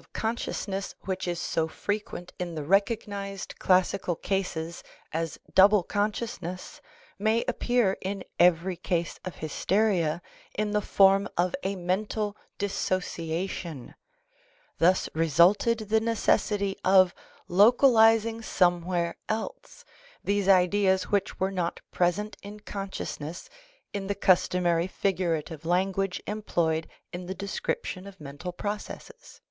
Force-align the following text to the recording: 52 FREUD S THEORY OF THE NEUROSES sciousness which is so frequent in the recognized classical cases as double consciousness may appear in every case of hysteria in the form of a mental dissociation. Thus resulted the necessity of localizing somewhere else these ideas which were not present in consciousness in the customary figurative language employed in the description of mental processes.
52 0.00 0.02
FREUD 0.02 0.32
S 0.32 0.32
THEORY 0.32 0.32
OF 0.32 0.36
THE 0.40 0.50
NEUROSES 0.50 0.56
sciousness 0.56 1.06
which 1.06 1.28
is 1.28 1.40
so 1.40 1.68
frequent 1.68 2.32
in 2.38 2.54
the 2.54 2.62
recognized 2.64 3.58
classical 3.58 4.16
cases 4.16 4.82
as 5.12 5.38
double 5.54 5.82
consciousness 5.82 6.80
may 7.18 7.44
appear 7.46 7.98
in 8.00 8.24
every 8.38 8.76
case 8.76 9.20
of 9.26 9.36
hysteria 9.36 10.22
in 10.54 10.70
the 10.70 10.80
form 10.80 11.28
of 11.36 11.54
a 11.62 11.76
mental 11.76 12.34
dissociation. 12.56 13.94
Thus 14.78 15.10
resulted 15.12 15.80
the 15.90 16.00
necessity 16.00 16.76
of 16.82 17.14
localizing 17.46 18.40
somewhere 18.40 19.16
else 19.28 19.84
these 20.24 20.48
ideas 20.48 21.04
which 21.10 21.38
were 21.38 21.52
not 21.52 21.80
present 21.90 22.38
in 22.42 22.60
consciousness 22.60 23.50
in 23.92 24.06
the 24.06 24.14
customary 24.14 24.86
figurative 24.86 25.66
language 25.66 26.22
employed 26.26 26.88
in 27.12 27.26
the 27.26 27.34
description 27.34 28.06
of 28.06 28.18
mental 28.18 28.52
processes. 28.52 29.42